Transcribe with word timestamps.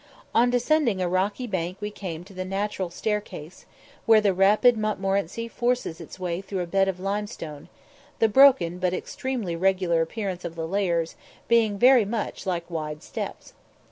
On 0.33 0.49
descending 0.49 0.99
a 0.99 1.07
rocky 1.07 1.45
bank 1.45 1.77
we 1.79 1.91
came 1.91 2.23
to 2.23 2.33
the 2.33 2.43
"natural 2.43 2.89
staircase," 2.89 3.67
where 4.07 4.19
the 4.19 4.33
rapid 4.33 4.75
Montmorenci 4.75 5.47
forces 5.47 6.01
its 6.01 6.19
way 6.19 6.41
through 6.41 6.61
a 6.61 6.65
bed 6.65 6.87
of 6.87 6.99
limestone, 6.99 7.69
the 8.17 8.27
broken 8.27 8.79
but 8.79 8.95
extremely 8.95 9.55
regular 9.55 10.01
appearance 10.01 10.43
of 10.43 10.55
the 10.55 10.67
layers 10.67 11.15
being 11.47 11.77
very 11.77 12.03
much 12.05 12.47
like 12.47 12.67
wide 12.71 13.03
steps. 13.03 13.53